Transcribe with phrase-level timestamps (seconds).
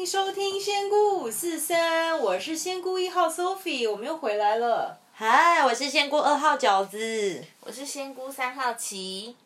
[0.00, 4.98] 迎收听仙姑五四三，我是仙姑一号 Sophie，我们又回来了。
[5.12, 9.36] 嗨，我是仙姑二号饺子，我是仙姑三号琪。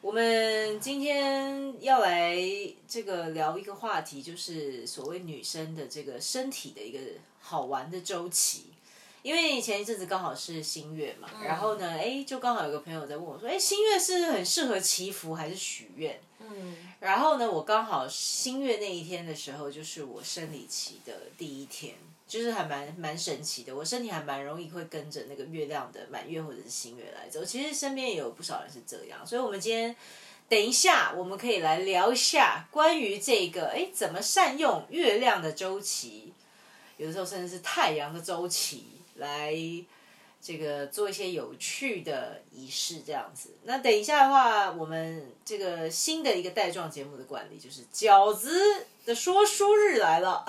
[0.00, 2.38] 我们今天要来
[2.86, 7.00] 这个聊一个话题，就是所谓女生的这个身体的一个
[7.40, 8.66] 好玩的周期。
[9.22, 16.20] 因为前一阵子刚好是新月嘛，然后呢，哎，就刚好有个朋友在问我说，哎，新月是很适合祈福还是许愿？
[16.50, 21.94] 嗯，然后呢，我刚好新月那一天的时候，就是我生理期的第一天，
[22.26, 27.44] 就是还蛮蛮神奇的，我身体还蛮容易会跟着那个月亮的满月或者是新月来走。
[27.44, 29.94] 其实身边也有不少人是这样，所以我们今天
[30.48, 36.32] 等一下我们可以来聊一下关于这个，哎，怎么善用月亮的周期，
[36.96, 38.86] 有的时候甚至是太阳的周期。
[39.16, 39.54] 来，
[40.44, 43.56] 这个做一些有趣的仪式，这样子。
[43.62, 50.44] 那等一下的话，我们这个新的一个带状节目的惯例就是饺子的说书日来了。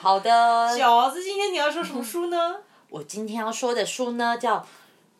[0.00, 0.30] 好的，
[0.74, 2.62] 饺子，今天你要说什么书呢？
[2.88, 4.66] 我今天要说的书呢，叫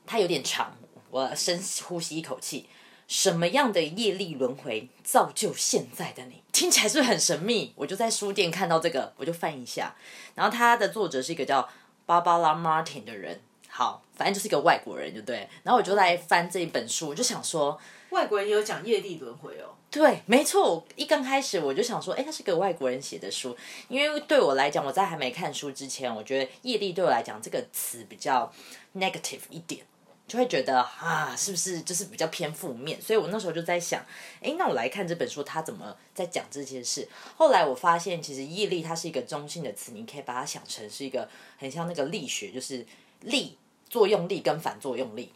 [0.06, 0.74] 它有点长，
[1.10, 2.66] 我深呼吸一口气。
[3.06, 6.42] 什么样的业力轮回造就现在的你？
[6.50, 7.74] 听起来是不是很神秘？
[7.76, 9.94] 我就在书店看到这个，我就翻一下。
[10.34, 11.68] 然后它的作者是一个叫。
[12.08, 15.48] 芭芭拉·马丁的人，好，反正就是一个外国人，就对。
[15.62, 17.78] 然后我就来翻这一本书，我就想说，
[18.10, 19.74] 外国人也有讲业力轮回哦。
[19.90, 20.84] 对，没错。
[20.96, 23.56] 一刚开始我就想说，哎，他是个外国人写的书，
[23.88, 28.52] 因为对我来讲，我在还没看书之前，我觉得业力对我来讲这个词比较
[28.96, 29.84] negative 一点。
[30.26, 33.00] 就会觉得啊，是不是就是比较偏负面？
[33.00, 34.04] 所以我那时候就在想，
[34.42, 37.08] 哎，那我来看这本书，他怎么在讲这件事？
[37.34, 42.84] 后来我发现，其实业力它是一个中性的词，你可以把它想成是一个很像那个力学，就是
[43.20, 43.56] 力
[43.88, 45.32] 作用力跟反作用力。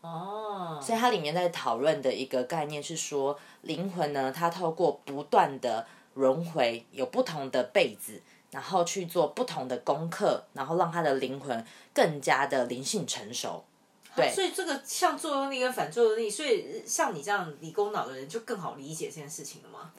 [0.00, 13.64] 哦，所以它里面在讨论的一个概念是说，灵魂呢，它透过不断的轮回，有不同的被子，然后去做不同的功课，然后让他的灵魂更加的灵性成熟。
[14.14, 19.92] 对，所以这个像作用力跟反作用力，所以像你这样理工脑的人就更好理解这件事情了吗？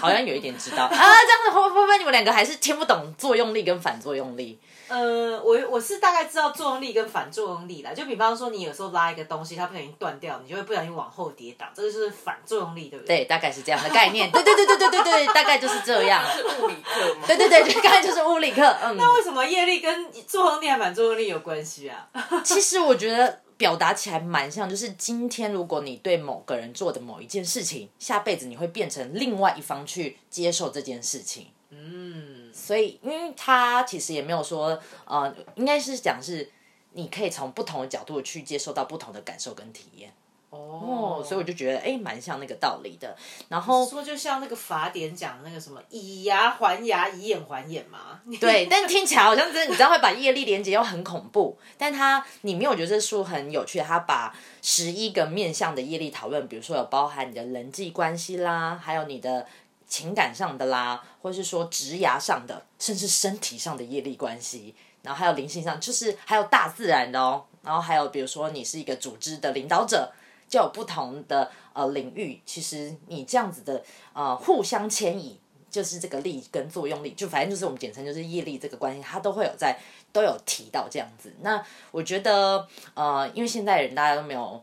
[0.00, 4.58] 好像有一点知道 啊，这样子会不会你们两个还是听不懂作用力跟反作用力？
[4.88, 7.92] 呃，我我是大概知道作用力跟反作用力啦。
[7.94, 13.18] 就比方说，你有时候拉一个东西，它不小心断掉，你就会不小心往后跌倒，这个就是反作用力，对不对？
[13.18, 14.28] 对，大概是这样的概念。
[14.32, 16.20] 对对对对对对对，大概就是这样。
[16.34, 17.22] 是物理课吗？
[17.28, 18.62] 对对对，大概就是物理课。
[18.82, 18.96] 嗯。
[18.96, 22.08] 那为什么业力跟作用力还、反作用力有关系啊？
[22.42, 23.40] 其实我觉得。
[23.60, 31.48] 表达起来蛮像，就是今天如果你对某个人做的某一件事情，下辈子你会变成另外一方去接受这件事情。
[31.68, 36.50] 嗯，所以因为他其实也没有说，呃，应该是讲是
[36.92, 40.10] 你可以从不同的角度去接受到不同的感受跟体验。
[40.50, 43.16] 哦，所以我就觉得哎，蛮像那个道理的。
[43.48, 48.20] 然后说就像那个法典讲那个什么以牙还牙，以眼还眼嘛。
[48.40, 51.56] 对，但听起来好像真的，你知道会把业力连接又很恐怖。
[51.78, 59.46] 但他里面我觉得这书很有趣，他把十一个面向的业力讨论，比如说有包含你的人际关系啦，还有你的
[59.86, 67.44] 情感上的啦，或者是说职涯上的，甚至身体上的业力关系，然后还有灵性上，就是还有大自然的哦。
[67.62, 70.10] 然后还有比如说你是一个组织的领导者。
[70.50, 75.38] 就有不同的呃领域，其实你这样子的呃互相牵引，
[75.70, 79.78] 就是这个力跟作用力，就反正就是我们简称就是业力这个关系，它都会有在
[80.12, 81.32] 都有提到这样子。
[81.42, 84.62] 那我觉得呃，因为现在人大家都没有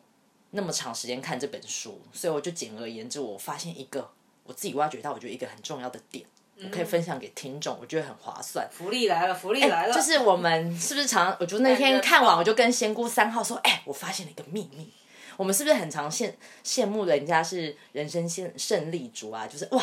[0.51, 4.09] 那么长时间看这本书，所以我就简而言之，我发现一个
[4.43, 6.25] 我自己挖掘到，我觉得一个很重要的点，
[6.61, 8.67] 我可以分享给听众，我觉得很划算。
[8.69, 11.35] 福利来了，福利来了，就是我们是不是常？
[11.39, 14.91] 我就那天看完，我就跟仙姑三号说，哎，我发现了一个秘密。
[15.37, 16.31] 我们是不是很常羡
[16.65, 19.47] 羡慕人家是人生胜胜利组啊？
[19.47, 19.81] 就是哇，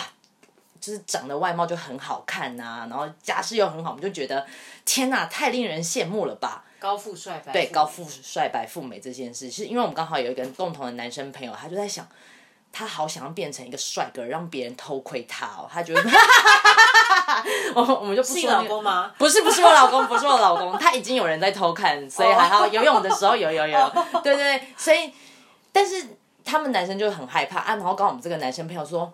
[0.81, 4.45] 就是长得外貌就很好看呐，然后家世又很好，我们就觉得
[4.85, 6.65] 天哪，太令人羡慕了吧？
[6.81, 12.07] 高富帅白对高富帅白富美这件事，是因为我们刚好有一个共同的男生朋友，他就在想，
[12.71, 15.67] 他好想要变成一个帅哥，让别人偷窥他哦。
[15.73, 16.03] 他觉得，
[17.75, 19.11] 我 我们就不说你老公吗？
[19.17, 23.93] 不是不是我老公，不是我老公，他已经有人在偷看，所以还好游泳的时候有有有，
[24.23, 25.11] 对对对，所以。
[25.75, 26.07] 但是
[26.45, 29.13] 他们男生就很害怕啊，然后刚我们这个男生朋友说，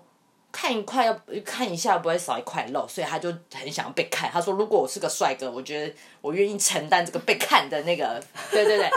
[0.53, 4.31] 看一块要看一下不会少一块肉，所以他就很想要被看。
[4.31, 8.23] 他说如果我是个帅哥，我觉得我愿意承担这个被看的那个，
[8.53, 8.91] 对对对。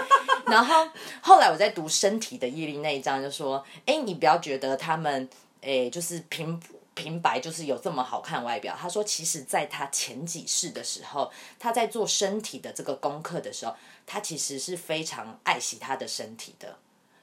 [0.46, 0.86] 然后
[1.22, 5.30] 后来我在读身体的毅力那一章，就说，哎，你不要觉得他们，
[5.62, 6.62] 哎，就是平
[6.94, 8.76] 平白就是有这么好看外表。
[8.78, 13.74] 他说，其实在他前几世的时候，他在做身体的这个功课的时候，
[14.06, 16.76] 他其实是非常爱惜他的身体的。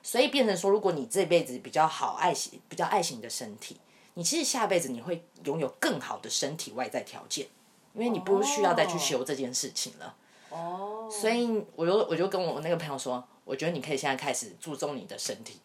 [0.02, 3.76] 所以变成说，如果你这辈子比较好爱惜、比较爱惜你的身体，
[4.14, 7.47] 你其实下辈子你会拥有更好的身体外在条件，
[7.94, 10.17] 因为你不需要再去修这件事情了。
[10.50, 15.61] 哦，所以我就我就跟我那个朋友说，我觉得你可以现在开始注重你的身体，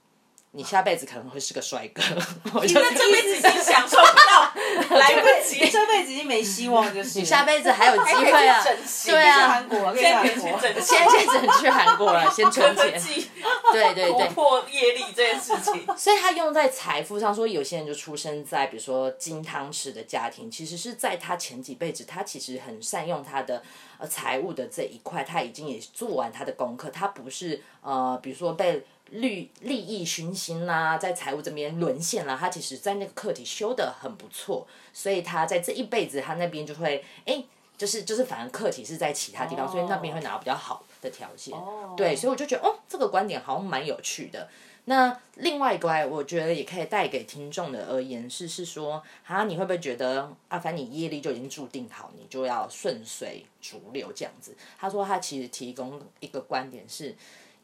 [0.56, 2.02] 你下辈子可能会是个帅哥。
[2.56, 4.52] 我就那这辈子已经享受不到，
[4.98, 5.70] 来不及。
[5.70, 8.76] 这辈子已经没希望，就是你下辈子还有机会啊整！
[9.08, 10.60] 对啊，韩国，可以去韩国。
[10.60, 13.24] 去整，现在只能去韩国了，先存钱。
[13.72, 15.86] 对对对，破业力这件事情。
[15.98, 23.62] 所以他用在财富上，说有些人就出生在比如说金汤匙的家庭，其实是在他前几辈子，他其实很善用他的
[23.98, 37.44] 呃财务的这一块，他已经也做完他的功课，他不是呃比如说被利利益熏心啦，在财务这边沦陷啦，他其实在那个课题修的很不错，所以他在这一辈子他那边就会哎。
[37.78, 41.54] 就是就是，反正课题是在其他地方，所以那边会拿到比较好的条件。
[41.98, 44.48] 对，所以我就觉得，哦，这个观点好像蛮有趣的。
[44.86, 54.56] 那另外一个，我觉得也可以带给听众的而言是，是说，啊，你会不会觉得，啊，反正你业力就已经注定好，你就要顺随逐流这样子？
[54.80, 57.14] 他说，他其实提供一个观点是，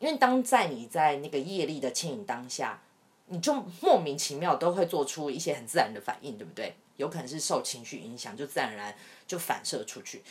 [0.02, 2.82] 因为当在你在那个业力的牵引当下，
[3.28, 6.76] 你就莫名其妙都会做出一些很自然的反应，对不对？
[6.98, 8.96] 有可能是受情绪影响，就自然而然
[9.26, 10.22] 就反射出去。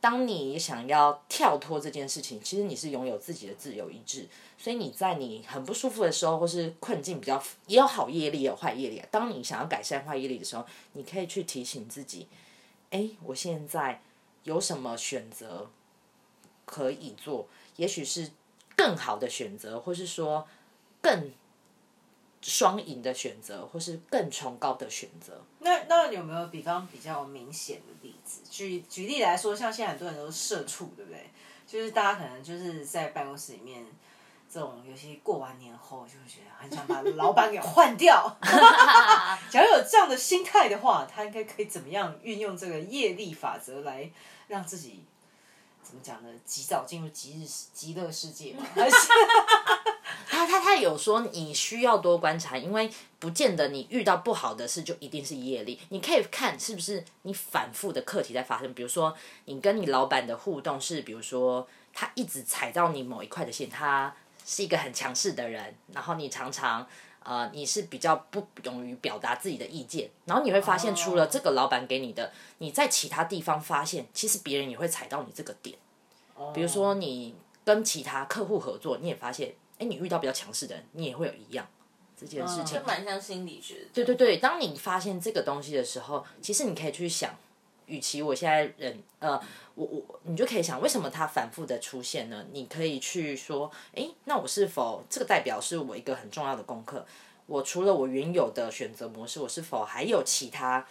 [0.00, 4.26] 当你想要跳脱这件事情，其实你是拥有自己的自由意志，
[4.58, 9.02] 所以你在你很不舒服的时候，或是困境比较也有好业力，也有坏业力。
[9.10, 12.26] 当你想要改善坏业力的时候，你可以去提醒自己：，
[12.90, 14.02] 哎，我现在
[14.44, 15.70] 有什么选择
[16.64, 17.46] 可以做？
[17.76, 18.30] 也许是
[18.80, 20.48] 更好的选择，或是说
[21.02, 21.30] 更
[22.40, 25.42] 双赢的选择，或是更崇高的选择。
[25.58, 28.40] 那那有没有比方比较明显的例子？
[28.50, 31.28] 举举例来说，像现在很多人都是社畜，对不对？
[31.66, 33.84] 就是大家可能就是在办公室里面，
[34.50, 38.34] 这种尤其过完年后，就会觉得很想把 老板给换掉。
[39.50, 44.10] 假如有这样的心态的话，他应该可以怎么样运用这个业力法则来
[44.48, 45.04] 让自己
[45.90, 46.28] 怎么讲呢？
[46.44, 48.64] 及早进入极日极乐世界吗？
[48.76, 48.96] 还是
[50.28, 52.88] 他他他有说你需要多观察，因为
[53.18, 55.80] 不见得你遇到不好的事就一定是业力。
[55.88, 59.12] 你可以看是不是你反复的课题在发生，比如说
[59.46, 64.14] 你跟你老板的互动是，比如说他一直踩到你某一块的线，他
[64.46, 66.86] 是一个很强势的人，然后你常常
[67.22, 75.76] 呃你是比较不勇于表达自己的意见，然后你会发现除了这个老板给你的，你在其他地方发现其实别人也会踩到你这个点，
[76.54, 77.34] 比如说你
[77.64, 79.54] 跟其他客户合作，你也发现。
[79.82, 81.66] 哎，你遇到比较强势的人，你也会有一样
[82.14, 82.78] 这件事情。
[82.78, 83.76] 就蛮像心理学。
[83.94, 87.34] 对对对，当你发现这个东西的时候，其实你可以去想，
[87.90, 89.38] 与其我现在人呃，
[89.74, 92.46] 我我你就可以想，为什么它反复的出现呢？
[92.52, 97.04] 你可以去说，诶，那我是否这个代表是我一个很重要的功课？
[97.46, 100.86] 我除了我原有的选择模式，我是否还有其他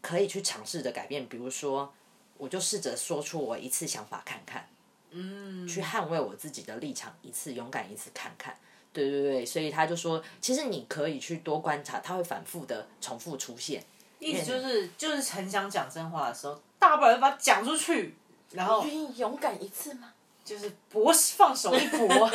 [0.00, 1.26] 可以去尝试的改变？
[1.28, 1.94] 比如说，
[2.36, 4.68] 我就试着说出我一次想法看看。
[5.14, 8.56] 嗯，去捍卫我自己的立场，一次勇敢一次看看，
[8.92, 13.84] 对对对，所以他就说，其实你可以去多观察，它会反复的重复出现。
[14.22, 18.14] 意思就是就是很想讲真话的时候，大不了就把它讲出去，
[18.52, 20.12] 然后愿意勇敢一次吗？
[20.44, 22.08] 就是搏 放手一搏，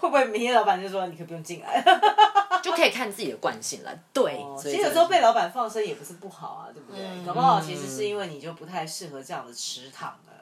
[0.00, 1.84] 会不会明天老板就说你可以不用进来？
[2.62, 3.90] 就可以看自己的惯性了。
[4.12, 7.26] 对，所以其实有时候被老板放生也不是不好啊，对不对？
[7.26, 10.32] 搞不好其实是因为你就不太适合这样的池塘了。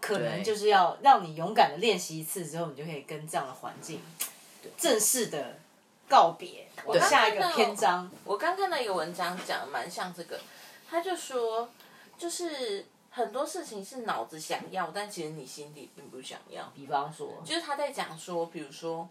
[0.00, 4.00] 可能就是要让你勇敢的练习一次之后，你就可以跟这样的环境
[4.78, 5.58] 正式的
[6.08, 8.10] 告别，的下一个篇章。
[8.24, 10.40] 我刚看到一个文章讲蛮像这个，
[10.88, 11.68] 他就说，
[12.16, 16.72] 就是很多事情是脑子想要，但其实你心里并不想要。
[16.74, 19.08] 比方说，就是他在讲说，比如说，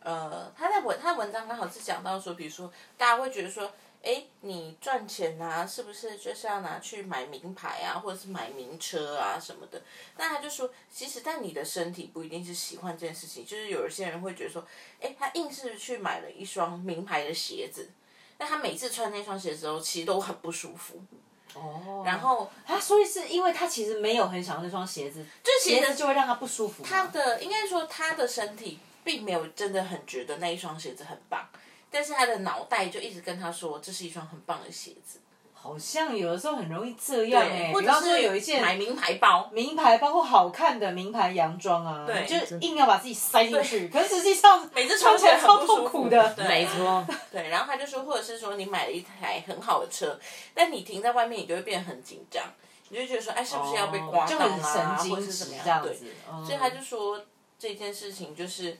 [0.00, 3.70] 呃，他在文他文章刚好是讲到说，比如说大家会觉得说。
[4.02, 9.82] 哎，你赚钱啊，是不是就是要拿去买名牌啊，或者是买名车啊什么的？
[10.16, 14.66] 那他就说，其实但你的身体不一定是喜欢这件事情，就是有一些人会觉得说，
[15.02, 17.90] 哎，他硬是去买了一双名牌的鞋子，
[18.38, 20.98] 但他每次穿那双鞋子时候，其实都很不舒服。
[21.54, 22.02] 哦。
[22.06, 26.82] 然后他所以是因为他其实没有很想要那双鞋子，就鞋子就会让他不舒服。
[26.82, 31.46] 他的应该说他的身体并没有真的很觉得那一双鞋子很棒。
[31.90, 35.18] 但是他的脑袋就一直跟他说，这是一双很棒的鞋子。
[35.52, 47.06] 好像有的时候很容易这样哎，比方说有一件买名牌包，名牌包括好看的名牌洋装啊，对，就硬要把自己塞进去，可是实际上每次穿起来超痛苦的，没错。
[47.30, 50.18] 对，然后他就说，或者是说你买了一台很好的车，
[50.54, 52.42] 但你停在外面，你就会变得很紧张，
[52.88, 55.82] 你就觉得说，哎，是不是要被刮到啊，或者是怎么样？
[55.82, 55.94] 对，
[56.42, 57.20] 所以他就说
[57.58, 58.78] 这件事情就是。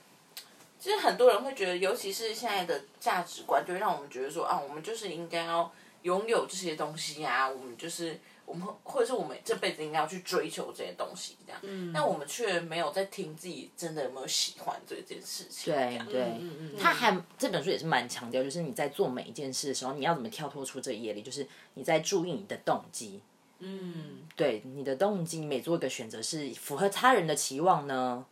[0.80, 5.70] 其实很多人会觉得，尤其是现在的价值观，就会让我们觉得说啊，我们就是应该要
[6.02, 11.60] 拥有这些东西啊，我们就是我们或者是我们这辈子应该要去追求这些东西，这样。
[11.62, 11.92] 嗯。
[11.92, 15.72] 但我们却没有在听自己真的有没有喜欢这件事情。
[15.72, 16.56] 对对，嗯。
[16.58, 16.72] 嗯。
[16.80, 23.20] 他还这本书也是蛮强调，就是你在做每一件事的时候，你要怎么跳脱出这个业力，就是你在注意你的动机。
[23.58, 28.24] 嗯，对，你的动机，每做一个选择是符合他人的期望呢，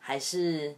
[0.00, 0.74] 还是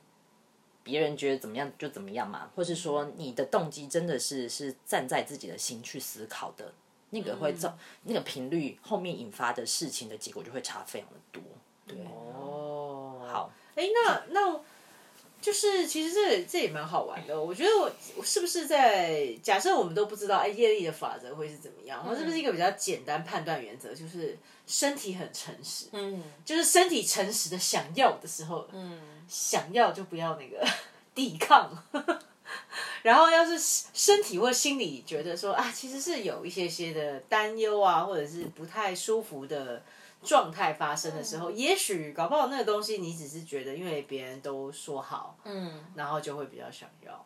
[0.82, 2.50] 别人觉得怎么样就怎么样嘛？
[2.54, 6.72] 或是说你的动机真的是是站在自己的心去思考的，
[7.10, 11.42] 那个会造、那个频率后面引发的事情的结果就会差非常的多。
[11.87, 14.60] 对，哦，好，哎，那那
[15.40, 17.42] 就是其实这这也蛮好玩的。
[17.42, 30.66] 我觉得我我是不是在假设我们都不知道哎业力的法则会是怎么样，我是不是一个比较简单判断原则，就是身体很诚实，嗯就是身体诚实的想要的时候，嗯，想要就不要那个
[31.14, 31.70] 抵抗。
[33.02, 33.56] 然后，要是
[33.94, 39.82] 身体或心理觉得说啊，其实是有一些些的担忧啊，或者是不太舒服的
[40.22, 47.25] 状态发生的时候，也许搞不好那个东西你只是觉得因为别人都说好，嗯，然后就会比较想要，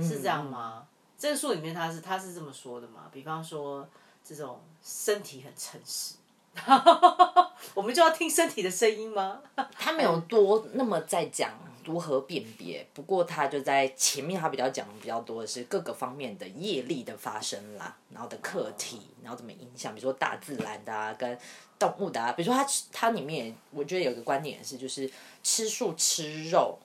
[0.00, 0.86] 是这样吗？
[1.18, 3.10] 这个书里面他是他是这么说的嘛？
[3.12, 3.86] 比方说
[4.24, 6.14] 这种身体很诚实，
[7.74, 9.40] 我们就要听身体的声音吗？
[9.72, 11.50] 他没有多那么在讲
[11.84, 21.38] 如何辨别，不过他就在前面他比较讲比较多的是各个方面的业力的发生啦，然后的课题，然后怎么影响，比如说大自然的啊，跟
[21.78, 25.10] 动物的啊，比如说他他里面我觉得有一个观点是，就是
[25.42, 26.78] 吃素吃肉，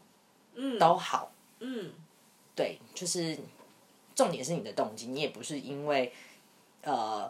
[0.53, 1.91] 嗯，都好，嗯。
[2.55, 3.37] 对，就是
[4.15, 6.13] 重点是你的动机，你也不是因为
[6.83, 7.29] 呃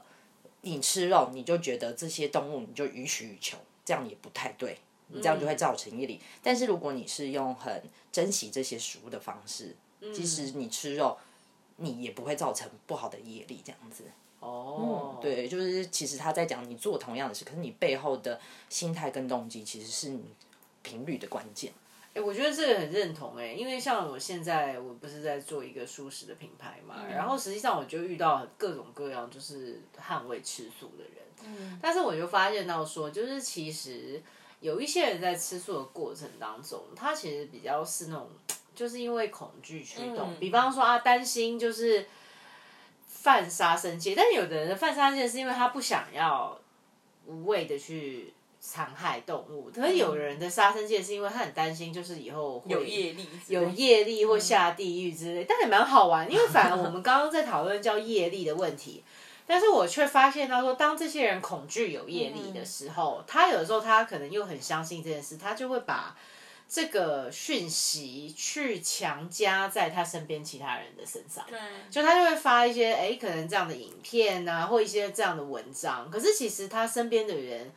[0.65, 3.55] 你吃肉你就觉得这些动物你就予取予求，
[3.86, 4.79] 这样也不太对，
[5.10, 6.19] 你这样就会造成业力。
[6.41, 9.75] 但是如果你是用很珍惜这些食物的方式，
[10.12, 11.15] 即使你吃肉，
[11.77, 14.05] 你也不会造成不好的业力，这样子。
[14.39, 20.24] 哦，对，就是其实他在讲你做同样的事，可是你背后的心态跟动机其实是你
[20.81, 21.72] 频率的关键。
[22.15, 31.77] 哎、我觉得这个很认同哎、因为像我现在我不是在做一个素食的品牌嘛，然后实际上我就遇到各种各样就是捍卫吃素的人，嗯。
[31.81, 34.24] 但是我就发现到说，就是其实
[34.62, 38.29] 有一些人在吃素的过程当中，他其实比较是那种
[38.74, 40.39] 就是因为恐惧驱动，嗯。
[40.39, 42.07] 比方说啊担心就是
[43.05, 46.57] 犯杀生戒，但有的人犯杀生戒是因为他不想要
[47.25, 48.34] 无谓的去
[48.67, 59.03] 残害动物，可是有人的杀生戒是因为他很担心，就是以后会有业力，有业力或下地狱之类，但也蛮好玩，因为反而我们 刚刚在讨论叫业力的问题，
[59.45, 66.17] 但是我却发现到说，当这些人恐惧有业力的时候，他有的时候他可能又很相信这件事，他就会把
[66.67, 71.45] 这个讯息去强加在他身边其他人的身上。
[71.48, 71.60] 对，
[71.91, 76.10] 就他就会发一些哎，可能这样的影片啊，或一些这样的文章。
[76.10, 77.72] 可是其实他身边的人，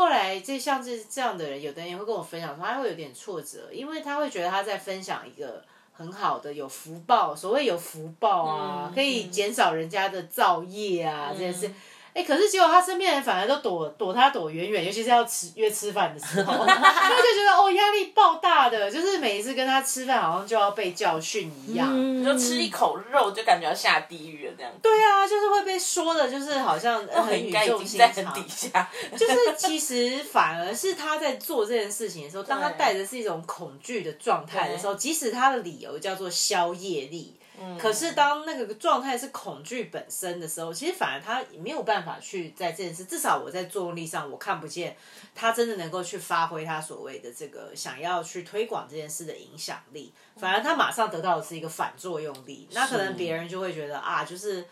[0.00, 11.70] 后来这像这这样的人，有的人也会跟我分享说，他会有点挫折，因为他会觉得他在分享一个很好的有福报，所谓有福报啊，嗯可以减少人家的造业啊、这件事。
[12.12, 21.90] 哎、可是结果他身边人反而都躲躲他躲远远，尤其是要吃约吃饭的时候， 他就觉得哦压力爆大的，就是每一次跟他吃饭好像就要被教训一样。
[22.20, 28.34] 你就吃一口肉就感觉要下地狱了这样，对啊，就是会被说的，就是好像呃很语重心长。
[28.34, 37.34] 底下， 就是其实反而是他在做这件事情的时候，当他带着是一种恐惧的状态的时候，即使他的理由叫做消业力，
[37.78, 44.96] 可是当那个状态是恐惧本身的时候，其实反而他没有办法办法去在这件事，至少我在作用力上我看不见
[45.34, 54.66] 他真的能够去发挥他所谓的这个想要去推广这件事的影响力，反而他马上得到的是一个反作用力，那可能别人就会觉得啊，就是。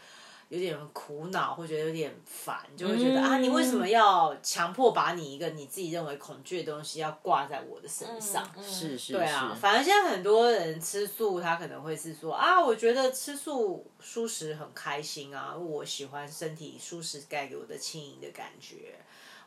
[0.49, 8.51] 有点苦恼，或觉得有点烦，就会觉得、啊，你为什么要强迫把你一个你自己认为恐惧的东西要挂在我的身上？
[8.57, 18.95] 嗯是是对啊，是，反正现在很多人吃素，他可能会是说啊，我觉得吃素舒适很开心啊，我喜欢身体舒适带给我的轻盈的感觉。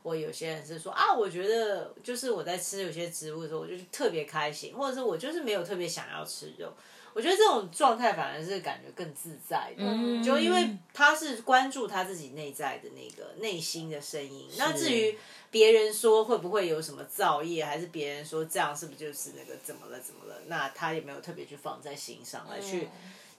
[0.04, 6.72] 我有些人是说啊，我觉得就是我在吃有些植物的时候，我就是特别开心，或者是我就是没有特别想要吃肉。
[7.14, 14.48] 我觉得这种状态反而是感觉更自在的，嗯就因为他是关注他自己内在的那个内心的声音。
[14.58, 15.18] 那至于
[15.50, 22.88] 别人说会不会有什么造业，还是别人说这样是不是就是那个怎么了怎么了，那他也没有特别去放在心上来去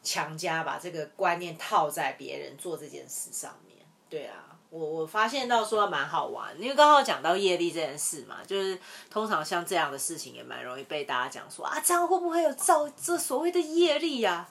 [0.03, 3.72] 强加把这个观念套在别人做这件事上面。
[4.13, 8.79] 对啊，我我发现到说蛮好玩，因为刚好讲到业力这件事嘛，就是
[9.09, 14.47] 通常像这样的事情也蛮容易被大家讲说啊，这样会不会有造这所谓的业力呀、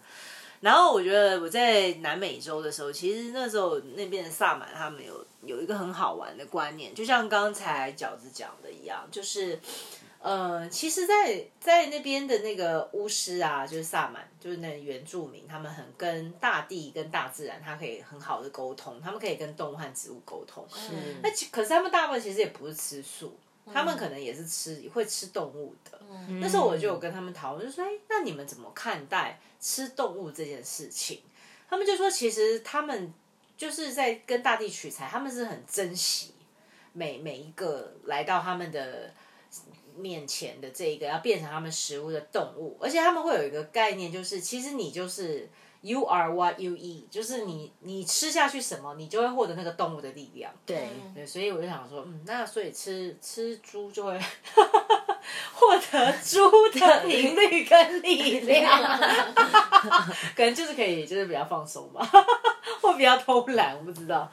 [0.62, 9.60] 然后我觉得我在南美洲的时候，其实那时候那边的萨满他们有有一个很好玩的观念，就像刚才饺子讲的一样，就是。
[10.22, 20.63] 呃，其实在，在那边的那个巫师啊，就是萨满，就是那原住民，他们很跟大地、跟大自然，他可以很好的沟通，他们可以跟动物和植物沟通。
[20.70, 20.92] 是
[21.24, 23.36] 那其可是他们大部分其实也不是吃素，
[23.74, 26.00] 他们可能也是吃会吃动物的。
[26.08, 31.22] 嗯那时候我就有跟他们讨论，就说：“哎，那你们怎么看待吃动物这件事情？”
[31.68, 33.12] 他们就说：“其实他们
[33.58, 36.36] 就是在跟大地取材，他们是很珍惜
[36.94, 39.12] 每每一个来到他们的
[40.01, 45.48] 面前的这一个要变成他们食物的动物，而且他们会有一个概念，就是其实你就是
[45.81, 50.51] you are what you eat，就是你你吃下去什么，你就会获得那个动物的力量。
[50.65, 54.20] 对，对，所以我就想说，嗯，那所以吃吃猪就会
[55.53, 58.81] 获得猪的频率跟力量，
[60.36, 62.03] 可能就是可以，就是比较放松吧，
[62.81, 64.29] 或比较偷懒，我不知道。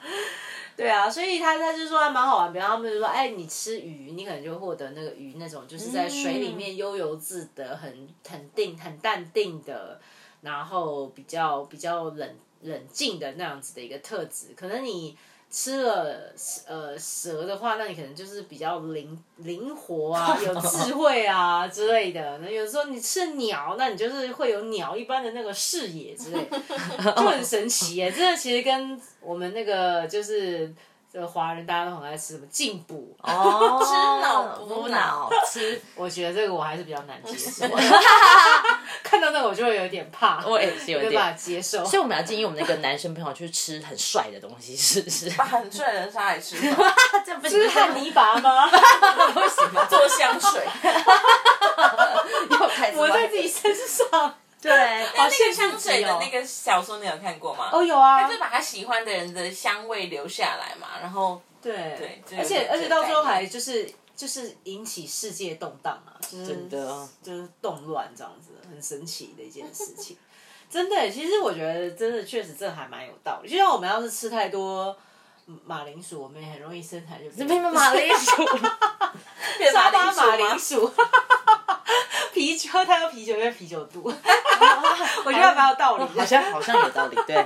[0.78, 10.00] 对啊，所以他他就说还蛮好玩，比方他们就说，哎，你吃鱼，你可能就获得那个鱼那种就是在水里面悠游自得、很很定、很淡定的，
[10.40, 14.54] 然后比较比较冷冷静的那样子的一个特质。
[14.54, 15.18] 可能你
[15.50, 16.32] 吃了
[16.66, 22.38] 呃蛇的话，那你可能就是比较灵灵活啊， 有智慧啊之类的。
[22.38, 26.48] 那有时候你吃鸟，那你就是会有鸟一般的那个视野之类，
[27.16, 28.12] 就很神奇耶。
[28.12, 30.74] 这个其实跟我们那个就是。
[31.10, 37.66] 这个华人大家都很爱吃什么进补，哦， 吃脑补脑 吃，我觉得这个我还是比较难接受。
[39.02, 41.82] 看到那个我就会有点怕，我也是有点没办法接受。
[41.84, 45.30] 所以我们要建议我们那个男生朋友去吃很帅的东西，是不是？
[45.30, 46.76] 把很帅的人杀来吃吗，
[47.24, 48.68] 这不是汉尼拔吗？
[48.68, 49.86] 不行吗？
[49.88, 50.66] 做香水。
[52.50, 54.34] 又开始抹在自己身上。
[54.60, 54.72] 对，
[55.16, 57.70] 那限制个香水的那个小说你有看过吗？
[57.72, 70.16] 哦，有啊，他就把他喜欢的人的香味留下来嘛，然后对对这个而且而且到最后还就是就是引起世界动荡啊，就是真的就是动乱这样子，很神奇的一件事情。
[70.68, 73.48] 真的，其实我觉得真的确实这还蛮有道理。
[73.48, 74.94] 就像我们要是吃太多
[75.64, 78.44] 马铃薯，我们也很容易身材就妹妹马铃薯，
[79.72, 80.92] 沙巴马铃薯。
[82.38, 86.20] 啤酒，喝太多啤酒因为啤酒肚， 我觉得还蛮有道理的。
[86.20, 87.36] 好像好像有道理，对。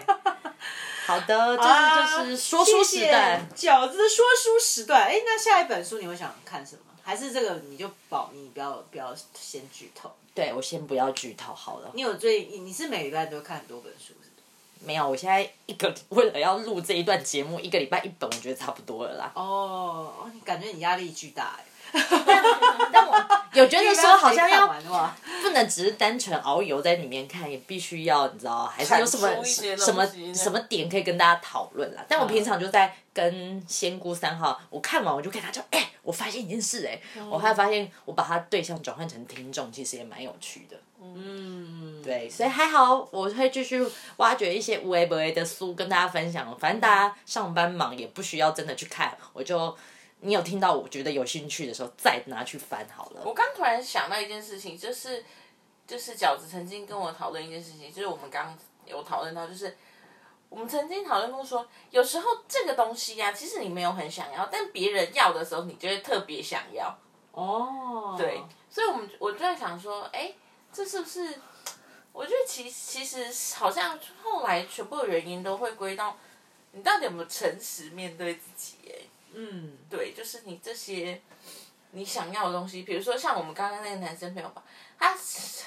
[1.05, 3.41] 好的，这啊是就是说书时代。
[3.57, 5.03] 谢谢饺子的说书时段。
[5.03, 6.83] 哎，那下一本书你会想看什么？
[7.03, 10.13] 还是这个你就保密不要不要先剧透？
[10.33, 11.91] 对，我先不要剧透好了。
[11.95, 14.87] 你有最你是每个礼拜都看很多本书是是？
[14.87, 19.33] 没有，我现在一个为了要录这一段节目，一个礼拜一本，我觉得差不多了啦。
[19.35, 21.65] 哦，哦，你感觉你压力巨大哎。
[22.93, 24.67] 但我有觉得说好像要
[25.43, 29.29] 不能只是单纯遨游在里面看，也必须要你知道，还是有什么
[29.77, 32.05] 什么什么点可以跟大家讨论啦。
[32.09, 40.77] 但我平常就在跟仙姑三号，我看完我就跟他讲，哎、我发现一件事、哎、我还发现我把他对象转换成听众，其实也蛮有趣的。
[41.05, 43.85] 嗯，对，所以还好，我会继续
[44.19, 46.57] 挖掘一些无为不为的书跟大家分享。
[46.59, 49.77] 反正大家上班忙，也不需要真的去看，我就
[50.25, 53.23] 你有听到我觉得有兴趣的时候，再拿去翻好了。
[53.25, 55.25] 我刚突然想到一件事情，就是
[55.87, 59.77] 就是饺子曾经跟我讨论一件事情，就是我们刚刚有讨论到，就是
[60.49, 66.97] 我们曾经讨论过说，有时候这个东西呀、其实你没有很想要，但别人要的时候，你就会特别想要。
[67.33, 70.33] 哦，对，所以我们我就在想说，哎，
[70.73, 71.41] 这是不是？
[72.13, 76.15] 我觉得其其实好像后来全部的原因都会归到
[76.73, 78.77] 你到底有没有诚实面对自己？
[78.87, 79.01] 哎，
[79.35, 81.21] 嗯，对，就是你这些
[81.93, 84.63] 你想要的东西，比如说像我们刚刚那个男生朋友吧，
[84.99, 85.15] 他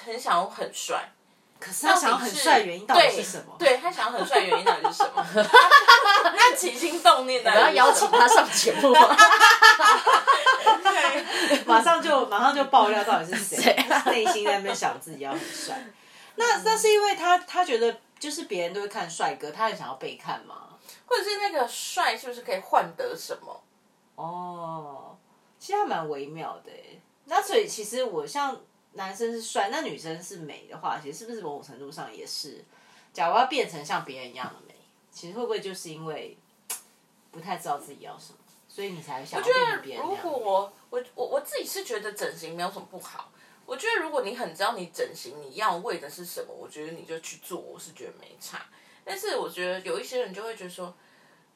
[0.04, 1.12] 很想要很帅，
[1.58, 3.54] 可是他想要很帅，原因到底是什么？
[3.58, 5.26] 对他想要很帅，原因到底是什么？
[5.34, 9.16] 他他起心动念的，我要邀请他上节目吗？
[11.66, 15.76] 马上就马上就爆料到底是谁谁， 内心在那边想自己要很帅。
[16.36, 20.54] 那那是因为他他觉得就是别人都会看帅哥，他很想要被看吗？
[21.06, 23.62] 或者是那个帅是不是可以换得什么？
[24.16, 25.16] 哦，
[25.58, 27.00] 其实还蛮微妙的耶。
[27.24, 28.60] 那所以其实我像
[28.92, 32.64] 男生是帅，那女生是美的话，其实是不是某种程度上也是，
[33.12, 34.74] 假如要变成像别人一样的美，
[35.10, 36.36] 其实会不会就是因为
[37.30, 38.38] 不太知道自己要什么，
[38.68, 40.22] 所以你才想要变成别人那如样？
[40.22, 43.30] 果我我我我自己是觉得整形没有什么不好。
[43.66, 48.64] 我觉得如果你很知道你整形你要为的是什么，我觉得你就去做，我是觉得没差。
[49.08, 50.92] 但是我觉得有一些人就会觉得说，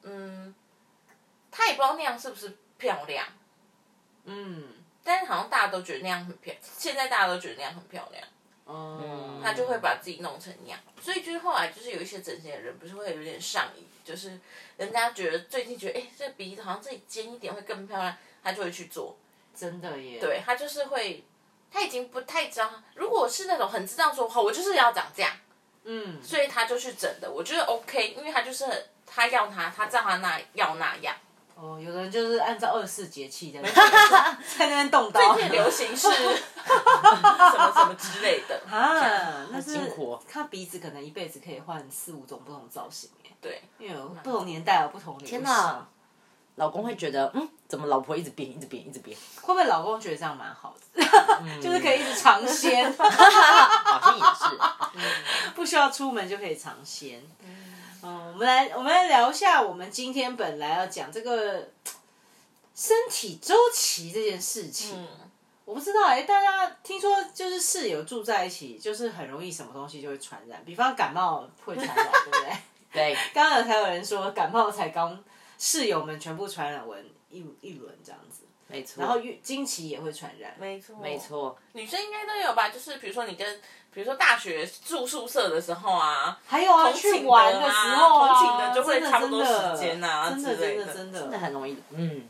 [0.03, 0.55] 嗯，
[1.51, 3.27] 他也不知道那样是不是漂亮，
[4.23, 4.69] 嗯，
[5.03, 8.25] 但是好像大家都觉得那样很漂，现在大家都觉得那样很漂亮，
[8.63, 10.79] 哦，他就会把自己弄成那样。
[11.01, 14.39] 所以就是后来就是有一些整形的人不是会有点上瘾，就是
[14.77, 19.17] 人家觉得最近觉得哎、这鼻子好像自己尖一点会更漂亮，他就会去做。
[19.53, 21.25] 真的耶，对他就是会，
[21.69, 25.35] 他已经不太知道，如果是那种很知道说好，我就是要长这样，
[25.83, 28.65] 嗯，所以他就去整的，我觉得 OK，因为他就是
[29.05, 31.15] 他要他，他照他那要那样。
[31.55, 33.75] 哦，有的人就是按照二十四节气在那边
[34.57, 45.25] 在那边动刀，最近流行是什么什么之类的， 啊，那是辛苦哦他鼻子可能一辈子可以换四五种不同造型耶，对，因为有不同年代有不同的。
[45.25, 45.87] 天哪！
[46.55, 51.03] 老公会觉得，嗯，怎么老婆一直变，一直变，一直变，会不会老公觉得这样蛮好的，
[51.61, 55.51] 就是可以一直尝鲜， 好像也是。
[55.55, 57.21] 不需要出门就可以尝鲜。
[58.03, 61.69] 嗯，我们来我们来聊一下，我们今天本来要讲这个
[62.75, 64.97] 身体周期这件事情。
[64.97, 65.07] 嗯，
[65.65, 72.57] 我不知道哎、大家听说就是室友住在一起，就是很容易什么东西就会传染，比方感冒会传染，对不对？
[72.91, 75.17] 对，刚刚有才有人说感冒才刚
[75.63, 78.99] 室友们全部传染完一一轮这样子，没错。
[78.99, 82.69] 然后月经期也会传染，没错，没，错，女生应该都有吧？
[82.69, 83.61] 就是比如说你跟，
[83.93, 92.27] 比如说大学住宿舍的时候啊，还有啊同寝去玩的啊时候啊，同寝的就会真的差不多真的时间啊真的之类的真的真的真的很容易，嗯，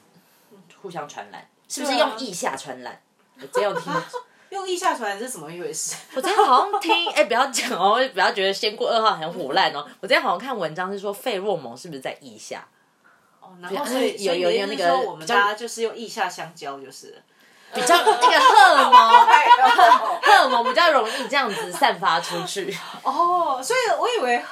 [0.81, 3.01] 互相传染，是不是用腋下传染？
[3.39, 3.93] 我这样听，
[4.49, 5.95] 用腋下传染是什么一回事？
[6.13, 9.87] 我今天好像听，哎、不要讲哦，不要觉得先过二号很火烂哦。
[10.01, 12.67] 我今天好像看文章是说，费洛蒙是不是在腋下？
[13.51, 17.21] 哦，然后所以有有有那个我们大家就是用腋下相交，就是了
[17.73, 19.09] 比较那个荷尔蒙，
[20.21, 22.75] 荷尔蒙比较容易这样子散发出去。
[23.03, 24.43] 哦，所以我以为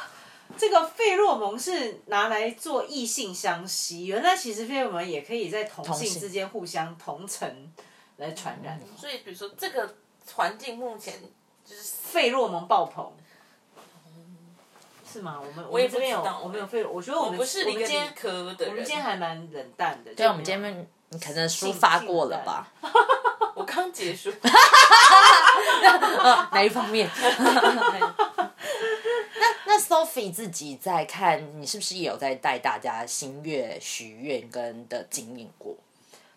[0.58, 7.72] 这个费洛蒙是拿来做异性相吸，原来其实费洛蒙也可以在同性性之间互相同层
[8.18, 8.80] 来传染。
[8.98, 9.96] 所以比如说这个
[10.34, 11.14] 环境目前
[11.66, 13.12] 就是费洛蒙爆棚。
[15.12, 15.40] 是吗？
[15.40, 20.14] 我们我也们这边有不知道我们有费，我觉得我们不是我们理今科的人，我们今天还蛮冷淡的。
[20.14, 22.68] 对，我们今天你可能抒发过了吧？
[23.56, 24.32] 我刚结束，
[26.52, 27.10] 哪一方面？
[29.40, 35.76] 那那 Sophie 自己在看，你是不是也有在带大家心愿、许愿跟的经验过？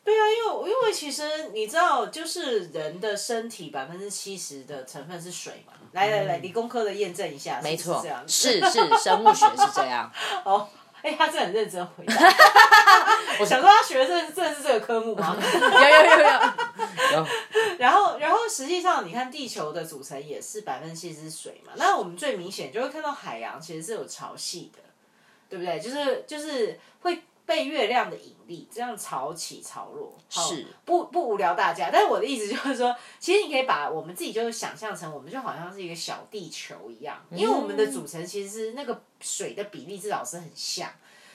[0.04, 5.72] 对啊，因为因为其实你知道，就是人的身体百分之七十的成分是水嘛。
[5.92, 10.10] 来来来，理工科的验证一下，没错这样，是是，生物学是这样。
[10.42, 10.66] 哦，
[11.02, 12.14] 哎，他真的很认真回答。
[13.38, 15.36] 我想说他学的真的真的是这个科目吗？
[15.38, 17.26] 有有有有有，
[17.78, 21.72] 然后，然后实际上，你看地球的组成也是百分之七十是水嘛。
[21.76, 24.78] 那我们最明显就会看到海洋其实是有潮汐的，
[25.50, 25.78] 对不对？
[25.78, 30.18] 就是就是会被月亮的引力这样潮起潮落。
[30.30, 40.90] 是不不无聊大家，但是我的意思就是说，其实你可以把我们自己就是想象成我们就好像是一个小地球一样，因为我们的组成其实是那个水的比例至少是很像。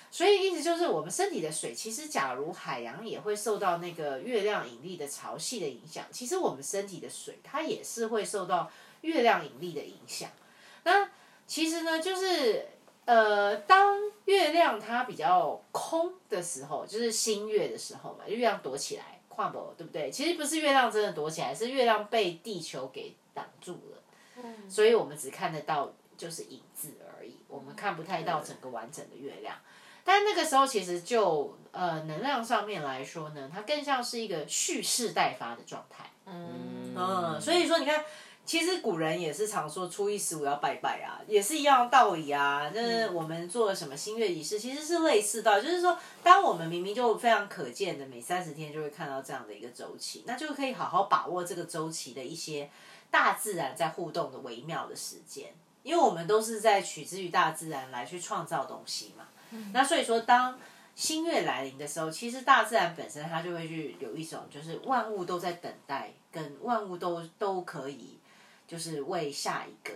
[0.09, 10.31] 所以意思就是，我们身体的水，其实假如海洋也会受到那个月亮引力的潮汐的影响，其实我们身体的水它也是会受到月亮引力的影响。
[10.83, 11.09] 那
[11.45, 12.67] 其实呢，就是
[13.07, 20.11] 呃，当月亮它比较空的时候，就是新月的时候嘛，月亮躲起来，跨博对不对？
[20.11, 29.55] 其实不是月亮真的躲起来，是月亮被地球给挡住了，所以我们只看得到就是影子而已，我们看不太到整个完整的月亮。
[30.03, 36.03] 但那个时候其实就呃能量上面来说呢，它更像是一个蓄势待发的状态。
[36.25, 38.03] 嗯，嗯，所以说你看，
[38.47, 42.71] 其实古人也是常说初一十五要拜拜啊，也是一样的道理啊。
[42.73, 52.69] 那我们做了什么新月仪式，其实是类似的，就是说，当我们明明就非常可见的，每三十天就会看到这样的一个周期，那就可以好好把握这个周期的一些
[53.11, 59.25] 大自然在互动的微妙的时间，因为我们都是在取之于大自然来去创造东西嘛。
[59.73, 60.57] 那所以说，当
[60.95, 68.16] 新月来临的时候，其实大自然本身它就会去有一种，就是万物都在等待，跟万物都都可以，
[68.67, 69.95] 就是为下一个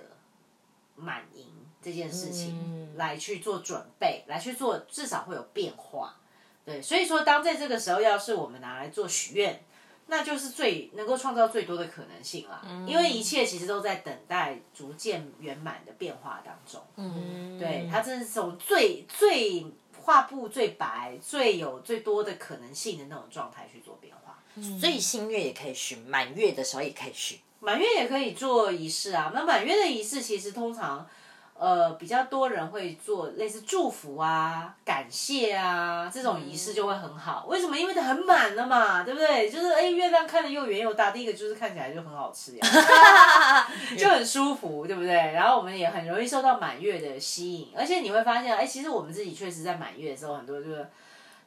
[0.95, 1.45] 满盈
[1.81, 6.15] 这件事情来去做准备，来去做至少会有变化。
[6.63, 9.63] 对，所以说当在这个时候，要是我们拿来做许愿，
[10.07, 12.61] 那就是最能够创造最多的可能性啦。
[12.87, 16.79] 因为一切其实都在等待逐渐圆满的变化当中。
[16.97, 19.65] 嗯，对，它真的是从最最
[20.03, 24.37] 画布最白、最有最多的可能性的那种状态去做变化。
[24.79, 27.39] 所以新月也可以许，满月的时候也可以许。
[27.61, 29.31] 满月也可以做仪式啊。
[29.33, 31.07] 那满月的仪式其实通常，
[31.53, 37.45] 呃，比较多人会做类似祝福啊、感谢啊这种仪式就会很好。
[37.47, 37.77] 为什么？
[37.77, 39.47] 因为它很满了嘛，对不对？
[39.47, 42.67] 就是哎，月亮看着又圆又大，第一个就是看起来就很好吃呀，
[43.95, 45.13] 就很舒服，对不对？
[45.13, 50.87] 然后我们也很容易受到满月的吸引，而且你会发现，哎，其实我们自己确实在满月的时候，很多就是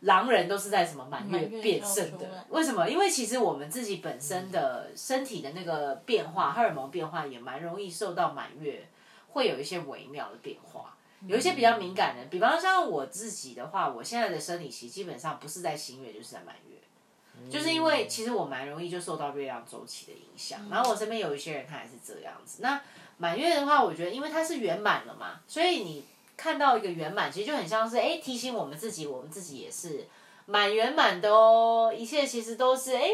[0.01, 2.47] 狼人都是在什么满月变盛的。
[2.49, 2.89] 为什么？
[2.89, 8.89] 因为其实我们自己本身的身体的那个变化，荷尔蒙变化也蛮容易受到满月。
[9.35, 22.63] 会有一些微妙的变化，有一些比较敏感的，比方像我自己的话，我现在的生理期基本上不是在新月就是在满月，就是因为其实我蛮容易就受到月亮周期的影响，然后我身边有一些人他也是这样子。
[22.63, 22.81] 那
[23.17, 26.05] 满月的话，我觉得因为它是圆满了嘛，所以你
[26.37, 30.07] 看到一个圆满，其实就很像是哎提醒我们自己，我们自己也是
[30.47, 33.09] 蛮圆满的哦，一切其实都是哎。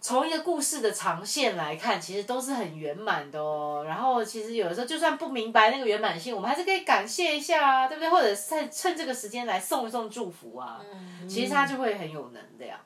[0.00, 3.82] 从一个故事的长线来看，其实都是很圆满的哦。
[3.84, 8.08] 然后其实有的时候就算不明白那个圆满性，我们还是可以感谢一下啊，对不对？
[8.08, 10.80] 或者趁趁这个时间来送一送祝福啊，
[11.28, 12.78] 其实它就会很有能量。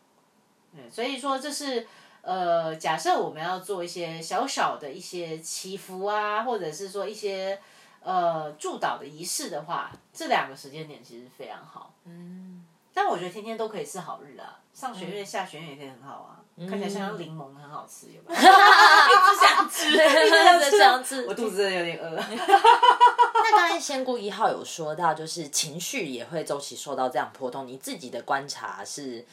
[0.72, 1.86] 嗯，所以说这是
[2.22, 7.60] 呃，假设我们要做一些小小的一些祈福啊，或者是说一些
[8.02, 11.94] 呃祝祷的仪式的话，这两个时间点其实非常好。
[12.04, 16.38] 嗯，但我觉得天天都可以是好日啊，上弦月下弦月也可以很好啊。
[16.68, 18.36] 看起来像柠檬，很好吃，有没有？
[18.38, 22.10] 一直想吃，一直想吃，我肚子真的有点饿。
[22.20, 27.66] 那刚才仙姑一号有说到，就是情绪也会周期受到这样波动。
[27.66, 29.24] 你自己的观察是，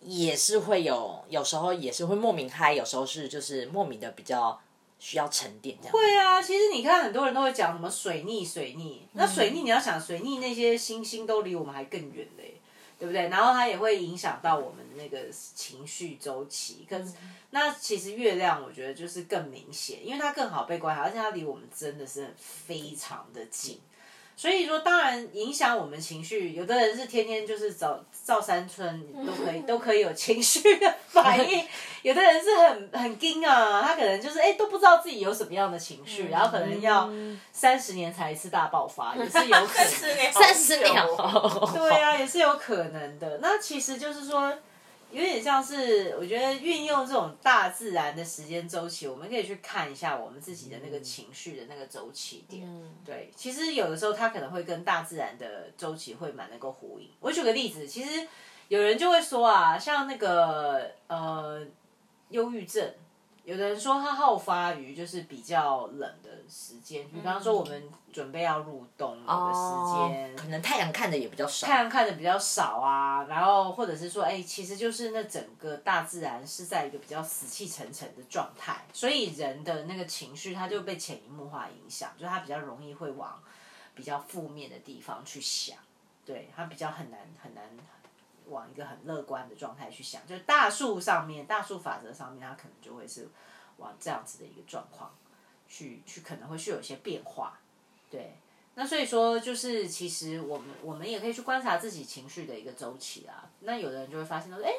[0.00, 4.58] 也是会有，有时候也是会莫名嗨，有时候是就是莫名的比较
[4.98, 5.92] 需要沉淀这样。
[5.92, 9.06] 会啊，其实你看很多人都会讲什么水逆，水逆。
[9.12, 12.54] 那水逆你要想，水逆那些星星都离我们还更远嘞。
[12.96, 13.28] 对不对？
[13.28, 16.86] 然后它也会影响到我们那个情绪周期。
[16.88, 17.12] 可是，
[17.50, 23.80] 那其实月亮我觉得就是更明显，因为它更好被观察，而且它离我们真的是非常的近。
[24.36, 26.50] 所以说，当然影响我们情绪。
[26.52, 31.66] 有的人是天天就是早照三春都可以 都可以有情绪的反应，
[32.02, 37.08] 有的人是很很惊啊，他可能就是哎都不知道自己有什么样的情绪，然后可能要
[37.52, 40.32] 三十年才一次大爆发，也是有可能。
[40.32, 40.92] 三十年，
[41.72, 43.38] 对啊，也是有可能的。
[43.40, 44.52] 那其实就是说。
[45.14, 52.68] 有点像是，我觉得运用这种大自然的时间周期，我们可以去看一下我们自己的那个情绪的那个周期点。
[53.04, 57.08] 对，其实有的时候它可能会跟大自然的周期会蛮能够呼应。
[57.20, 58.26] 我举个例子，其实
[58.66, 61.64] 有人就会说啊，像那个呃，
[62.30, 62.92] 忧郁症。
[63.44, 83.38] 有的人说它好发于就是比较冷的时间，比方说我们准备要入冬的时间，可能太阳看的也比较少，太阳看的比较少啊，然后或者是说，哎，其实就是那整个大自然是在一个比较死气沉沉的状态，所以人的那个情绪它就被潜移默化影响，就它比较容易会往
[83.94, 85.76] 比较负面的地方去想，
[86.24, 87.62] 对，它比较很难很难。
[88.48, 93.28] 往一个很乐观的状态去想，就是大树上面，大树法则上面，它可能就会是
[93.78, 95.14] 往这样子的一个状况
[95.68, 97.58] 去去，可能会是有一些变化。
[98.10, 98.38] 对，
[98.74, 103.48] 那所以说，就是其实我们我们也可以去观察自己情绪的一个周期啊。
[103.60, 104.70] 那有的人就会发现到，哎，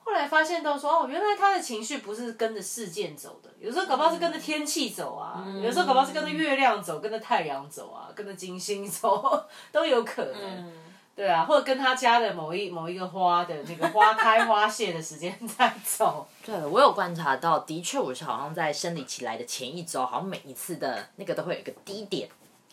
[0.00, 10.87] 后来发现到说，哦，原来他的情绪不是跟着事件走的，有时候搞不好是跟着天气走啊，有时候搞不好是跟着月亮走，跟着太阳走啊，跟着金星走 都有可能。
[11.18, 16.24] 对啊，或者跟他家的某一某一个花的那个花开花谢的时间在走。
[16.46, 22.28] 对，我有观察到，的确，我是好像在生理期来的前一周，好像每一次的那个都会有一个低点。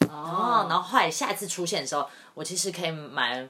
[0.08, 0.67] 哦。
[0.69, 3.49] 然后后来下一次出现的时候，我其实可以蛮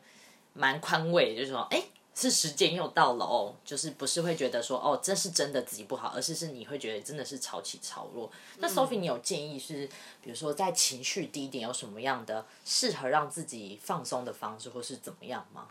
[0.53, 1.83] 蛮宽慰，就是说，哎。
[2.17, 8.31] 是时间又到了哦，就是不是会觉得说哦，这是真的自己不好，而是是你会觉得真的是潮起潮落。
[8.59, 9.85] 那 Sophie，你有建议是，
[10.23, 15.67] 比如说在情绪低点有什么样的适合让自己放松的方式，或是怎么样吗？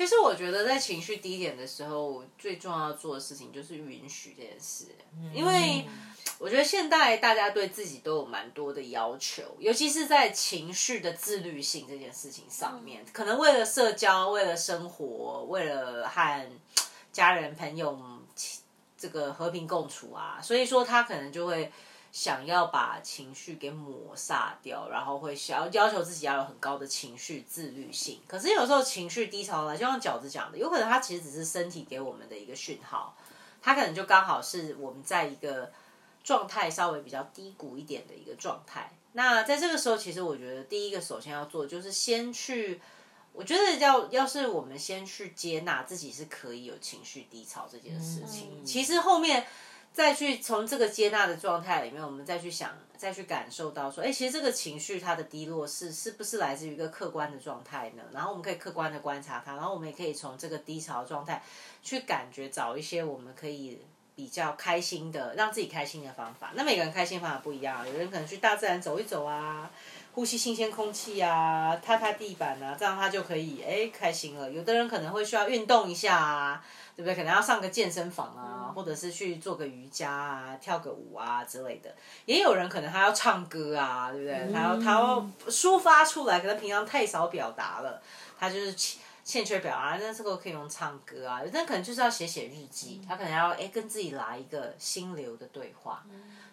[0.00, 4.86] 其实我觉得在情绪低点的时候，我最重要做的事情就是允许这件事，
[5.34, 5.84] 因为。
[6.38, 16.50] 我觉得现代大家对自己都有蛮多的要求，尤其是在情绪的自律性这件事情上面，可能为了社交、为了生活、为了和
[17.12, 17.98] 家人朋友
[18.96, 21.70] 这个和平共处啊，所以说他可能就会
[22.12, 28.20] 想要把情绪给抹杀掉，然后会想要要求自己要有很高的情绪自律性。
[28.26, 33.16] 可是有时候情绪低潮了，就像饺子讲的，有可能它其实只是身体给我们的一个讯号，
[33.60, 35.70] 它可能就刚好是我们在一个。
[36.22, 42.78] 状态稍微比较低谷一点的一个状态，那在这个时候，其实我觉得第一个首先要做就是先去，
[43.32, 49.46] 我觉得要要是我们先去接纳自己是可以有情绪低潮这件事情，其实后面
[49.92, 58.02] 再去从这个接纳的状态里面，我们再去想，再去感受到说，哎，其实这个情绪它的低落是是不是来自于一个客观的状态呢？
[58.12, 61.42] 然后我们可以客观的观察它，然后我们也可以从这个低潮状态
[61.82, 63.80] 去感觉找一些我们可以
[64.14, 66.52] 比较开心的，让自己开心的方法。
[66.54, 69.70] 那每个人开心方法不一样，有人可能去大自然走一走啊。
[70.12, 74.50] 呼吸新鲜空气啊，踏踏地板啊，这样他就可以哎开心了。
[74.50, 76.64] 有的人可能会需要运动一下啊，
[76.96, 77.14] 对不对？
[77.14, 81.94] 可能要上个健身房啊，或者是去做个瑜伽啊，跳个舞啊之类的。
[82.26, 84.52] 也有人可能他要唱歌啊，对不对？
[84.52, 88.02] 他要他要抒发出来，可能平常太少表达了，
[88.38, 89.98] 他就是欠欠缺表达。
[90.00, 96.04] 那这个可以用唱歌啊，那可能就是要写写日记，他可能要哎跟自己来一个心流的对话。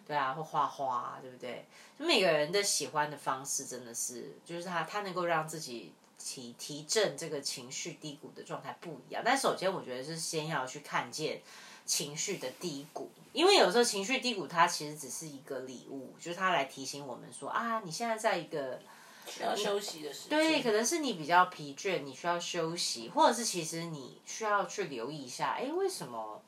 [0.06, 1.65] 对啊，或画画，对不对？
[1.97, 5.93] 每个人的喜欢的方式真的是，就是他他能够让自己
[6.27, 9.23] 提提振这个情绪低谷的状态不一样。
[9.23, 11.41] 但首先，我觉得是先要去看见
[11.85, 18.77] 情绪的低谷，因为有时候情绪低谷它其实只是一个礼物，就是它来提醒我们说啊，你现在在一个
[19.25, 20.37] 需要休息的时间。
[20.37, 26.41] 对，可能是你比较疲倦，你需要休息，或者是其实你需要去留意一下，哎，为什么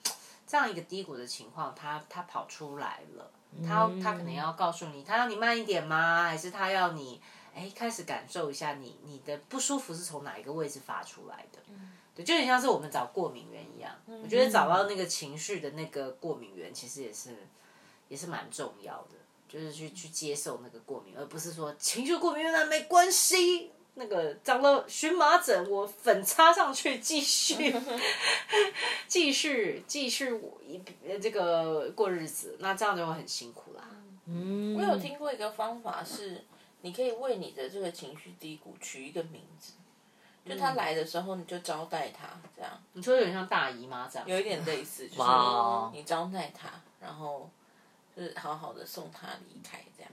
[0.45, 3.31] 这样一个低谷的情况，它它跑出来了？
[3.65, 6.25] 他他可能要告诉你，他要你慢一点吗？
[6.25, 7.19] 还是他要你
[7.55, 11.59] 哎开始感受一下你你的不舒服是从哪一个位置发出来的？
[12.15, 13.95] 对，就很像是我们找过敏源一样。
[14.23, 17.35] 我觉得找到那个情绪的那个过敏源，其实也是
[18.07, 19.15] 也是蛮重要的，
[19.47, 23.71] 就是去去接受那个过敏，而不是说情绪过敏原来没关系。
[23.95, 27.75] 那个长了荨麻疹，我粉擦上去， 继续，
[29.09, 30.81] 继续，继续，一
[31.19, 33.83] 这个过日子，那这样就会很辛苦啦。
[34.25, 36.45] 嗯，我有听过一个方法是，
[36.81, 39.73] 你可以为你的这个情绪低谷取一个名字，
[40.45, 42.71] 就他来的时候你就招待他，这样。
[42.93, 44.27] 你说有点像大姨妈这样？
[44.27, 45.21] 有一点类似，就是
[45.93, 47.49] 你招待他，然后
[48.15, 50.11] 就是好好的送他离开，这样。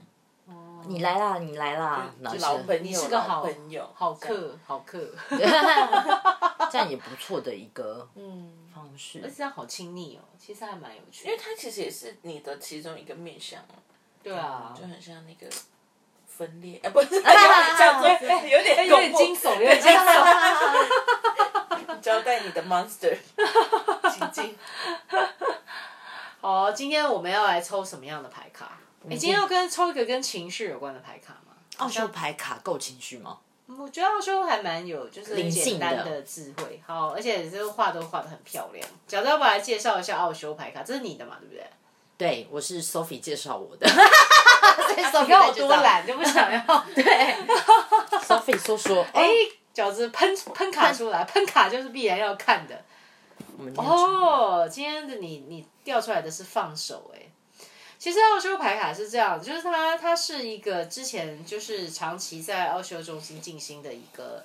[0.89, 5.13] 你来啦，你来啦，老朋友，你是个好朋友，好客，好客，
[6.71, 8.63] 这样也不错的一个嗯。
[8.73, 13.59] 方式，而且这样好亲密哦，其实还蛮有趣，因为他其实也是你的其中一个面相，
[14.23, 15.51] 对啊，就很像那个
[16.37, 20.01] 分裂，哎，不是，讲对，有点有点惊悚，有点惊悚，
[22.03, 23.17] 交代你的 monster，
[24.13, 24.59] 请进。
[26.41, 28.73] 好，今天我们要来抽什么样的牌卡？
[29.03, 31.55] 你今天要跟抽一个跟情绪有关的牌卡吗？
[31.79, 33.39] 奥修牌卡够情绪吗？
[33.67, 36.81] 我觉得奥修还蛮有，就是简单的智慧。
[36.87, 38.89] 好，而且这个画都画的很漂亮。
[39.09, 41.37] 假设要不来介绍一下奥修牌卡，这是你的嘛？
[41.41, 41.67] 对不对？
[42.19, 43.87] 对，我是 Sophie 介绍我的。
[44.97, 46.61] 你看我多懒，就不想要。
[46.95, 47.05] 对
[48.21, 49.29] ，Sophie 说说，哎，
[49.75, 52.85] 饺子喷喷卡出来，喷卡就是必然要看的。
[53.77, 57.23] 哦，今天的你你掉出来的是放手，哎。
[57.99, 64.45] 其实奥修牌卡是这样，就是它它是一个之前就是长期在奥修中心进行的一个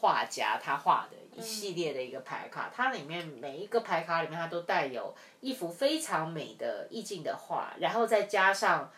[0.00, 8.90] 画家，他画的一系列的一个牌卡，它里面每一个牌卡里面它都带有一幅非常美的意境的画，然后再加上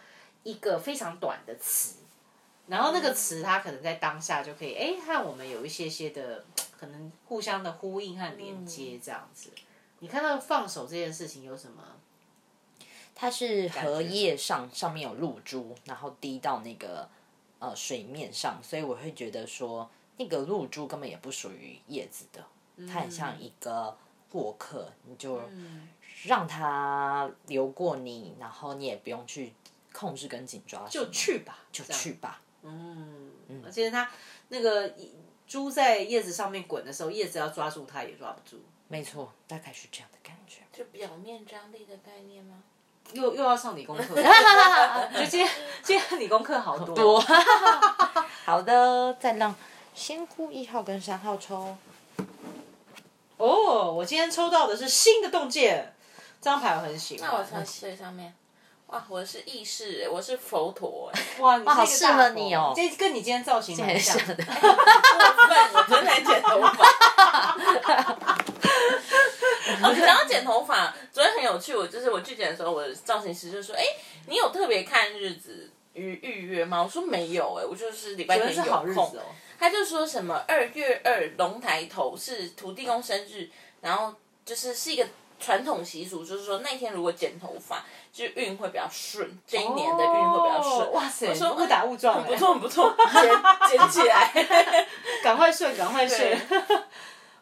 [0.42, 1.96] 一个非常短的词，
[2.66, 6.44] 然后那个词它可能在当下就可以哎和我们有一些些的
[6.78, 9.50] 可能互相的呼应和连接这样子。
[9.98, 11.82] 你看到放手这件事情有什么？
[13.14, 17.06] 它是荷叶上上面有露珠，然后滴到那个
[17.58, 22.44] 呃水面上，所以我会觉得说那个露珠根本也不属于叶子的，
[22.86, 23.96] 它很像一个
[24.30, 25.40] 过客，你就
[26.24, 29.54] 让它流过你，然后你也不用去
[29.92, 32.40] 控制跟紧抓，就去吧，就去吧。
[32.62, 33.32] 嗯，
[33.64, 34.10] 而且它
[34.48, 34.92] 那个
[35.46, 38.62] 珠在叶子上面滚的时候，叶子要抓住它也抓不住。
[38.88, 42.62] 没错，大概是这样的感觉，就表面张力的概念吗？
[43.12, 44.14] 又又要上理工课，
[45.12, 45.50] 就今天
[45.82, 47.18] 今天理工课好多。
[48.44, 49.52] 好的，再让
[49.94, 51.76] 仙姑一号跟三号抽。
[53.36, 55.94] 哦，我今天抽到的是新的洞见，
[56.40, 57.30] 这张牌我很喜欢。
[57.30, 58.34] 那我在最上面，
[58.86, 64.34] 哇，我是意识，我是佛陀，哇，你好适合你哦，这跟你今天造型很像的。
[64.34, 64.54] 过分，
[65.74, 67.56] 我真的剪头发。
[69.82, 71.74] 我想要剪头发，昨天很有趣。
[71.74, 73.82] 我就是我去剪的时候，我的造型师就说：“哎，
[74.26, 79.16] 你有特别看日子预预约吗？”我说：“没有。”哎，我就是礼拜天有空。
[79.58, 83.48] 他就说什么二月二龙抬头是土地公生日，
[83.82, 84.14] 然后
[84.44, 85.06] 就是是一个
[85.38, 90.92] 传统习俗，就是说那天如果剪头发，就运会比较顺，这一年的运会比较顺。
[90.92, 91.28] 哇塞！
[91.28, 92.94] 我说误打误撞，不错不错，
[93.68, 94.86] 剪剪起来，
[95.22, 96.40] 赶快顺，赶快顺。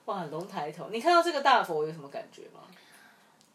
[0.07, 0.89] 哇，龙抬头！
[0.91, 2.63] 你看到这个大佛有什么感觉吗？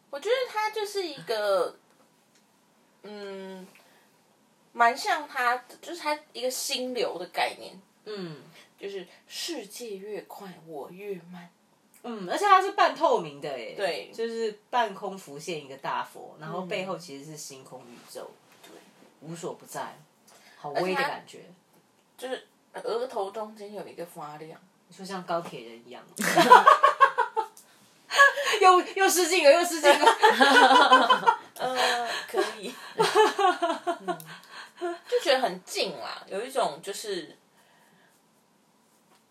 [0.08, 1.76] 我觉得它就是一个，
[3.02, 3.66] 嗯，
[4.74, 8.42] 蛮像它，就是他一个心流的概念，嗯。
[8.76, 11.48] 就是世界越快，我越慢。
[12.02, 14.10] 嗯，而且它是半透明的哎，对。
[14.12, 18.28] 就是半空浮现一个大佛，然后背后其实是星空宇宙，
[18.62, 18.72] 对，
[19.22, 19.96] 无所不在，
[20.58, 21.44] 好微的感觉，
[22.18, 24.60] 就是额头中间有一个发亮。
[24.90, 26.04] 就像高铁人一样。
[28.60, 31.38] 又又失敬了，又失敬了。
[31.56, 32.74] 呃，可以，
[34.06, 34.18] 嗯
[35.08, 37.36] 就觉得很近啦，有一种就是，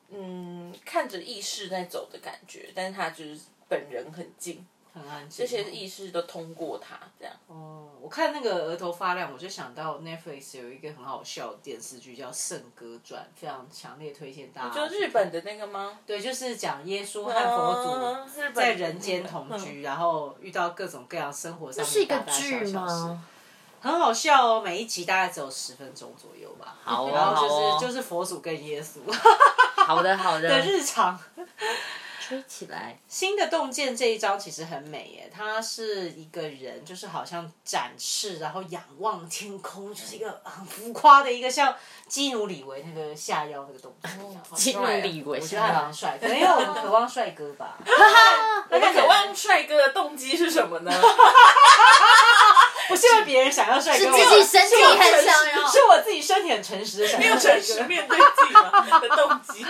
[0.10, 5.45] 嗯，看着意识在走的感觉，但是他就是本人很近，很安静。
[5.45, 7.34] 这些意识都通过他，这样。
[7.47, 14.76] 哦，我看那个额头发亮，我就想到 Netflix 有一个很好笑的电视剧叫《圣歌传》，非常强烈推荐大家。
[14.76, 15.99] 就日本的那个吗？
[16.06, 23.26] 对，就是讲耶稣和佛嗯祖在人间同居，然后遇到各种各样生活上是一个大大小小事吗？
[23.84, 26.73] 很好笑哦，每一集大概只有十分钟左右吧。
[26.86, 28.99] 好哦然后就是、哦就是佛祖跟耶稣
[29.86, 31.19] 好的好的的，日常。
[32.25, 32.97] 吹起来。
[33.09, 41.75] 新的洞见这一章其实很美耶，它是一个人，就是好像展翅，然后仰望天空，就是一个 很浮夸的一个像
[42.07, 44.41] 基努里维那个下腰那个动作一样。
[44.55, 47.77] 基努里维我觉得他蛮帅，可能因为我们渴望帅哥吧。
[48.69, 50.91] 那个渴望帅哥的动机是什么呢？
[52.88, 57.84] 不是因为别人想要帅哥，是自己身体很想要是我自己身体很诚实的想没有要帅诚实。
[57.84, 59.65] 面对自己的动机？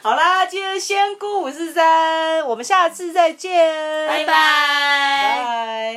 [0.00, 4.26] 好啦，今天仙姑五四三，我们下次再见，拜拜。
[4.26, 5.78] 拜。